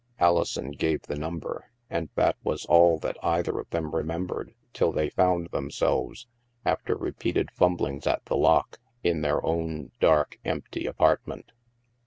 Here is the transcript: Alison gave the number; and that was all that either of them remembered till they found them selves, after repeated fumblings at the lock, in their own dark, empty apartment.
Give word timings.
Alison 0.19 0.71
gave 0.71 1.03
the 1.03 1.15
number; 1.15 1.65
and 1.87 2.09
that 2.15 2.35
was 2.43 2.65
all 2.65 2.97
that 2.97 3.17
either 3.23 3.59
of 3.59 3.69
them 3.69 3.93
remembered 3.93 4.55
till 4.73 4.91
they 4.91 5.11
found 5.11 5.51
them 5.51 5.69
selves, 5.69 6.25
after 6.65 6.95
repeated 6.95 7.51
fumblings 7.51 8.07
at 8.07 8.25
the 8.25 8.35
lock, 8.35 8.79
in 9.03 9.21
their 9.21 9.45
own 9.45 9.91
dark, 9.99 10.39
empty 10.43 10.87
apartment. 10.87 11.51